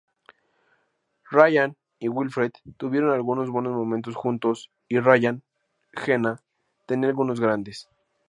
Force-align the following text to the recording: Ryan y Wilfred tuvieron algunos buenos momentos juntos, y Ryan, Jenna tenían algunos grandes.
Ryan 1.29 1.77
y 1.99 2.07
Wilfred 2.09 2.53
tuvieron 2.77 3.11
algunos 3.11 3.51
buenos 3.51 3.73
momentos 3.75 4.15
juntos, 4.15 4.71
y 4.87 4.97
Ryan, 4.99 5.43
Jenna 5.93 6.41
tenían 6.87 7.11
algunos 7.11 7.39
grandes. 7.39 7.87